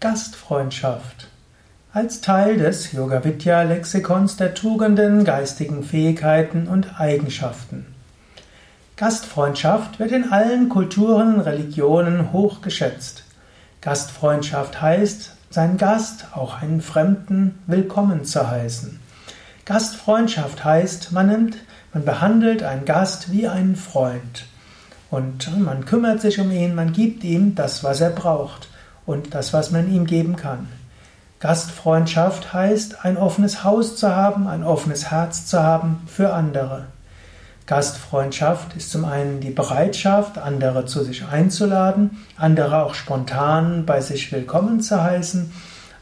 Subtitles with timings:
[0.00, 1.26] Gastfreundschaft.
[1.92, 7.84] Als Teil des Yoga Vidya Lexikons der Tugenden, geistigen Fähigkeiten und Eigenschaften.
[8.96, 13.24] Gastfreundschaft wird in allen Kulturen und Religionen hoch geschätzt.
[13.80, 19.00] Gastfreundschaft heißt, seinen Gast, auch einen Fremden, willkommen zu heißen.
[19.64, 21.56] Gastfreundschaft heißt, man nimmt,
[21.92, 24.46] man behandelt einen Gast wie einen Freund.
[25.10, 28.68] Und man kümmert sich um ihn, man gibt ihm das, was er braucht
[29.08, 30.68] und das, was man ihm geben kann.
[31.40, 36.84] Gastfreundschaft heißt, ein offenes Haus zu haben, ein offenes Herz zu haben für andere.
[37.66, 44.30] Gastfreundschaft ist zum einen die Bereitschaft, andere zu sich einzuladen, andere auch spontan bei sich
[44.30, 45.52] willkommen zu heißen,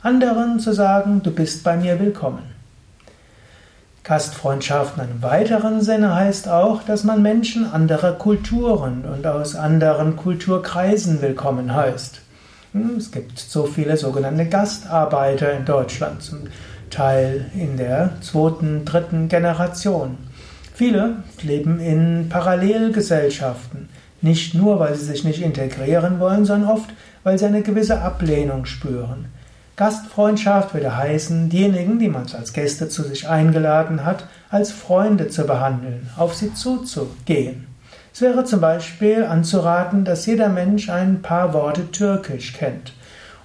[0.03, 2.43] anderen zu sagen, du bist bei mir willkommen.
[4.03, 10.17] Gastfreundschaft in einem weiteren Sinne heißt auch, dass man Menschen anderer Kulturen und aus anderen
[10.17, 12.26] Kulturkreisen willkommen heißt.
[12.99, 16.41] Es gibt so viele sogenannte Gastarbeiter in Deutschland, zum
[16.91, 20.19] Teil in der zweiten, dritten Generation.
[20.75, 23.89] Viele leben in Parallelgesellschaften,
[24.21, 26.91] nicht nur, weil sie sich nicht integrieren wollen, sondern oft,
[27.23, 29.27] weil sie eine gewisse Ablehnung spüren.
[29.77, 35.45] Gastfreundschaft würde heißen, diejenigen, die man als Gäste zu sich eingeladen hat, als Freunde zu
[35.45, 37.67] behandeln, auf sie zuzugehen.
[38.17, 42.95] Es wäre zum Beispiel anzuraten, dass jeder Mensch ein paar Worte Türkisch kennt.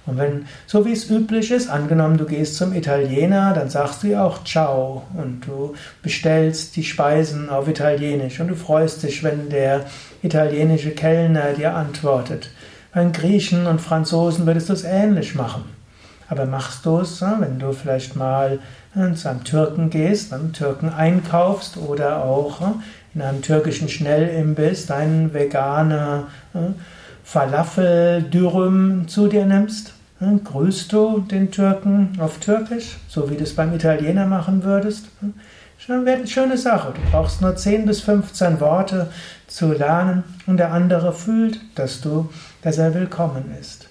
[0.06, 4.06] Und wenn, so wie es üblich ist, angenommen, du gehst zum Italiener, dann sagst du
[4.06, 9.50] ja auch Ciao und du bestellst die Speisen auf Italienisch und du freust dich, wenn
[9.50, 9.84] der
[10.22, 12.48] italienische Kellner dir antwortet.
[12.94, 15.64] Bei Griechen und Franzosen würdest du es ähnlich machen.
[16.30, 18.58] Aber machst du es, wenn du vielleicht mal
[18.94, 22.62] zu einem Türken gehst, beim Türken einkaufst oder auch
[23.14, 26.24] in einem türkischen Schnellimbiss deinen vegane
[27.24, 33.74] Falafel-Dürüm zu dir nimmst, grüßt du den Türken auf Türkisch, so wie du es beim
[33.74, 35.06] Italiener machen würdest.
[35.78, 36.92] Schon eine schöne Sache.
[36.94, 39.10] Du brauchst nur 10 bis 15 Worte
[39.48, 42.30] zu lernen und der andere fühlt, dass du,
[42.62, 43.88] dass er willkommen ist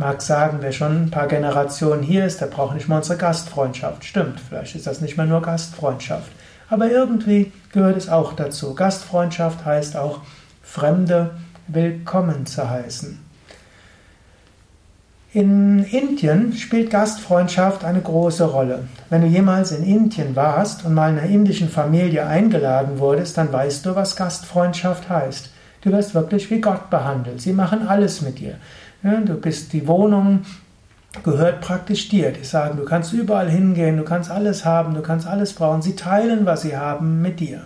[0.00, 4.02] mag sagen, wer schon ein paar Generationen hier ist, der braucht nicht mal unsere Gastfreundschaft.
[4.02, 6.32] Stimmt, vielleicht ist das nicht mehr nur Gastfreundschaft.
[6.70, 8.74] Aber irgendwie gehört es auch dazu.
[8.74, 10.20] Gastfreundschaft heißt auch,
[10.62, 11.32] Fremde
[11.66, 13.18] willkommen zu heißen.
[15.32, 18.84] In Indien spielt Gastfreundschaft eine große Rolle.
[19.10, 23.52] Wenn du jemals in Indien warst und mal in einer indischen Familie eingeladen wurdest, dann
[23.52, 25.50] weißt du, was Gastfreundschaft heißt.
[25.82, 27.40] Du wirst wirklich wie Gott behandelt.
[27.40, 28.56] Sie machen alles mit dir.
[29.02, 30.42] Du bist die Wohnung,
[31.22, 32.32] gehört praktisch dir.
[32.32, 35.82] Die sagen, du kannst überall hingehen, du kannst alles haben, du kannst alles brauchen.
[35.82, 37.62] Sie teilen, was sie haben, mit dir.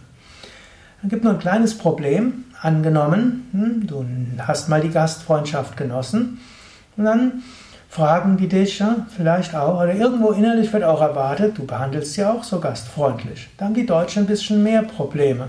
[1.00, 2.44] Dann gibt nur ein kleines Problem.
[2.60, 4.06] Angenommen, hm, du
[4.38, 6.40] hast mal die Gastfreundschaft genossen
[6.96, 7.42] und dann
[7.90, 12.24] fragen die dich ja, vielleicht auch, oder irgendwo innerlich wird auch erwartet, du behandelst sie
[12.24, 13.50] auch so gastfreundlich.
[13.58, 15.48] Da haben die Deutschen ein bisschen mehr Probleme.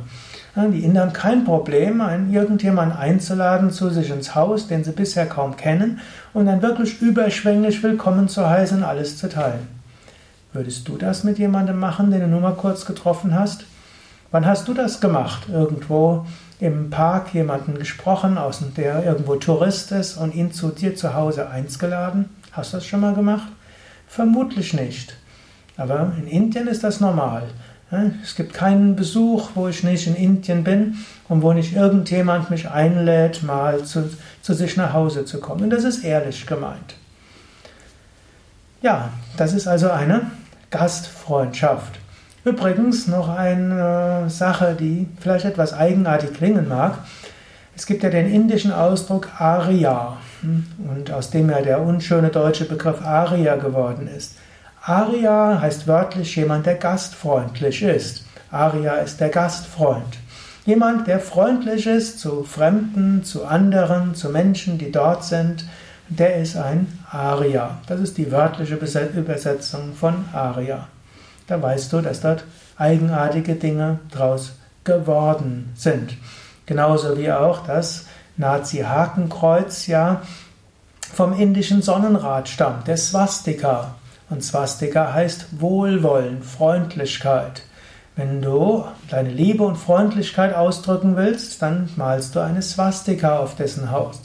[0.57, 5.25] Die Inder haben kein Problem, einen, irgendjemanden einzuladen zu sich ins Haus, den sie bisher
[5.25, 5.99] kaum kennen,
[6.33, 9.67] und dann wirklich überschwänglich willkommen zu heißen, alles zu teilen.
[10.53, 13.65] Würdest du das mit jemandem machen, den du nur mal kurz getroffen hast?
[14.31, 15.49] Wann hast du das gemacht?
[15.51, 16.25] Irgendwo
[16.61, 18.37] im Park jemanden gesprochen,
[18.77, 22.29] der irgendwo Tourist ist und ihn zu dir zu Hause eingeladen?
[22.53, 23.49] Hast du das schon mal gemacht?
[24.07, 25.17] Vermutlich nicht.
[25.75, 27.43] Aber in Indien ist das normal.
[28.23, 30.97] Es gibt keinen Besuch, wo ich nicht in Indien bin
[31.29, 34.09] und wo nicht irgendjemand mich einlädt, mal zu,
[34.41, 35.63] zu sich nach Hause zu kommen.
[35.63, 36.95] Und das ist ehrlich gemeint.
[38.81, 40.31] Ja, das ist also eine
[40.71, 41.99] Gastfreundschaft.
[42.43, 46.99] Übrigens noch eine Sache, die vielleicht etwas eigenartig klingen mag.
[47.75, 52.65] Es gibt ja den indischen Ausdruck Arya hm, und aus dem ja der unschöne deutsche
[52.65, 54.35] Begriff Arya geworden ist.
[54.87, 58.23] Aria heißt wörtlich jemand, der gastfreundlich ist.
[58.51, 60.19] Aria ist der Gastfreund.
[60.63, 65.65] Jemand, der freundlich ist zu Fremden, zu anderen, zu Menschen, die dort sind,
[66.07, 67.79] der ist ein Aria.
[67.87, 70.87] Das ist die wörtliche Übersetzung von Aria.
[71.47, 72.43] Da weißt du, dass dort
[72.77, 76.15] eigenartige Dinge draus geworden sind.
[76.67, 78.05] Genauso wie auch das
[78.37, 80.21] Nazi-Hakenkreuz ja
[81.11, 83.95] vom indischen Sonnenrad stammt, der Swastika.
[84.29, 87.61] Und Swastika heißt Wohlwollen, Freundlichkeit.
[88.15, 93.91] Wenn du deine Liebe und Freundlichkeit ausdrücken willst, dann malst du eine Swastika auf dessen
[93.91, 94.21] Haus.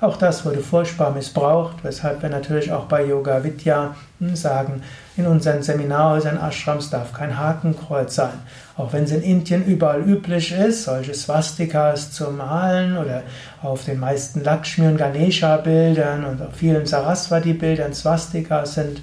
[0.00, 4.82] Auch das wurde furchtbar missbraucht, weshalb wir natürlich auch bei Yoga Vidya hm, sagen,
[5.18, 8.32] in unseren Seminarhäusern, Ashrams darf kein Hakenkreuz sein.
[8.78, 13.24] Auch wenn es in Indien überall üblich ist, solche Swastikas zu malen oder
[13.62, 19.02] auf den meisten Lakshmi- und Ganesha-Bildern und auf vielen Saraswati-Bildern Swastikas sind,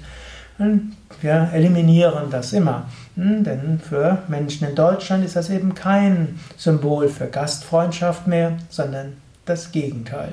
[0.58, 2.86] hm, wir eliminieren das immer.
[3.16, 9.14] Hm, denn für Menschen in Deutschland ist das eben kein Symbol für Gastfreundschaft mehr, sondern
[9.46, 10.32] das Gegenteil.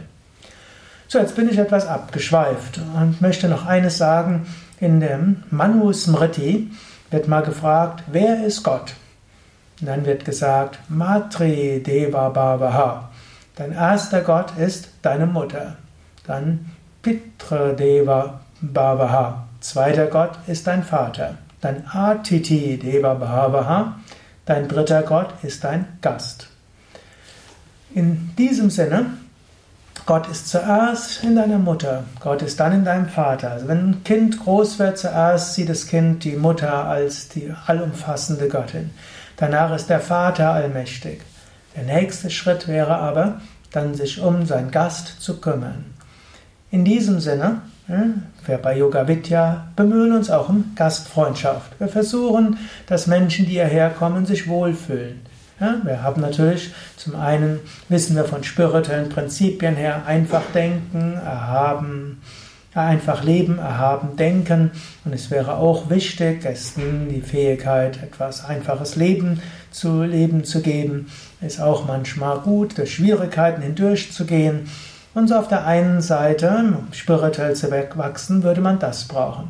[1.07, 4.47] So, jetzt bin ich etwas abgeschweift und möchte noch eines sagen.
[4.79, 6.71] In dem Manu Smriti
[7.11, 8.95] wird mal gefragt, wer ist Gott?
[9.79, 13.09] Und dann wird gesagt, Matri Deva Bhavaha.
[13.55, 15.77] Dein erster Gott ist deine Mutter.
[16.25, 19.44] Dann Pitra Deva Bhavaha.
[19.65, 21.39] Zweiter Gott ist dein Vater.
[21.59, 23.99] Dann Atiti Deva Bhavaha.
[24.45, 26.49] Dein dritter Gott ist dein Gast.
[27.95, 29.07] In diesem Sinne
[30.05, 33.53] Gott ist zuerst in deiner Mutter, Gott ist dann in deinem Vater.
[33.53, 38.47] Also wenn ein Kind groß wird, zuerst sieht das Kind die Mutter als die allumfassende
[38.47, 38.91] Göttin.
[39.35, 41.21] Danach ist der Vater allmächtig.
[41.75, 43.41] Der nächste Schritt wäre aber,
[43.71, 45.85] dann sich um seinen Gast zu kümmern.
[46.69, 51.79] In diesem Sinne, wir bei Yoga Vidya bemühen uns auch um Gastfreundschaft.
[51.79, 55.21] Wir versuchen, dass Menschen, die hierher kommen, sich wohlfühlen.
[55.59, 62.21] Ja, wir haben natürlich zum einen wissen wir von spirituellen Prinzipien her einfach denken, erhaben,
[62.73, 64.71] einfach leben, erhaben denken
[65.05, 69.41] und es wäre auch wichtig, Gästen die Fähigkeit, etwas einfaches Leben
[69.71, 71.09] zu leben zu geben,
[71.39, 74.67] ist auch manchmal gut, durch Schwierigkeiten hindurchzugehen
[75.15, 79.49] und so auf der einen Seite spirituell zu wachsen, würde man das brauchen.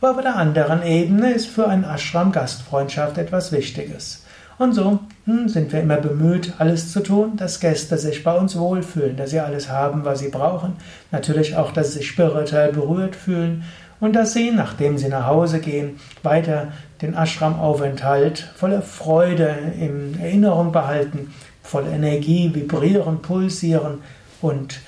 [0.00, 4.24] Aber auf der anderen Ebene ist für ein Ashram Gastfreundschaft etwas Wichtiges.
[4.56, 8.58] Und so hm, sind wir immer bemüht, alles zu tun, dass Gäste sich bei uns
[8.58, 10.76] wohlfühlen, dass sie alles haben, was sie brauchen.
[11.10, 13.64] Natürlich auch, dass sie sich spirituell berührt fühlen
[14.00, 16.68] und dass sie, nachdem sie nach Hause gehen, weiter
[17.02, 23.98] den Ashram-Aufenthalt voller Freude in Erinnerung behalten, voller Energie, vibrieren, pulsieren
[24.40, 24.80] und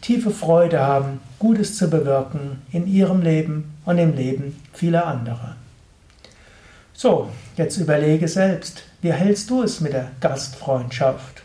[0.00, 5.56] tiefe Freude haben, Gutes zu bewirken in ihrem Leben und im Leben vieler anderer.
[6.92, 11.42] So, jetzt überlege selbst, wie hältst du es mit der Gastfreundschaft?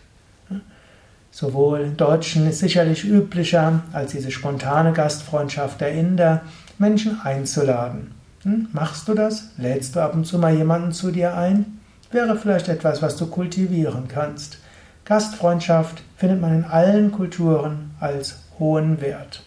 [1.32, 6.42] Sowohl im Deutschen ist sicherlich üblicher als diese spontane Gastfreundschaft der Inder,
[6.78, 8.12] Menschen einzuladen.
[8.44, 9.50] Hm, machst du das?
[9.58, 11.80] Lädst du ab und zu mal jemanden zu dir ein?
[12.12, 14.58] Wäre vielleicht etwas, was du kultivieren kannst.
[15.10, 19.44] Gastfreundschaft findet man in allen Kulturen als hohen Wert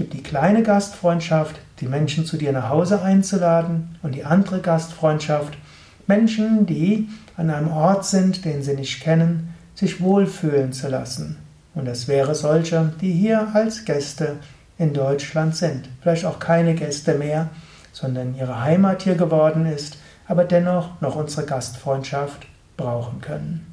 [0.00, 5.58] gibt die kleine Gastfreundschaft, die Menschen zu dir nach Hause einzuladen und die andere Gastfreundschaft,
[6.06, 11.36] Menschen, die an einem Ort sind, den sie nicht kennen, sich wohlfühlen zu lassen.
[11.74, 14.36] Und es wäre solche, die hier als Gäste
[14.78, 15.90] in Deutschland sind.
[16.00, 17.50] Vielleicht auch keine Gäste mehr,
[17.92, 22.46] sondern ihre Heimat hier geworden ist, aber dennoch noch unsere Gastfreundschaft
[22.78, 23.69] brauchen können.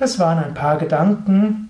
[0.00, 1.68] Das waren ein paar Gedanken